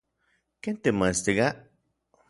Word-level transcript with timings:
¿Ken 0.63 0.75
timoestika? 0.83 1.47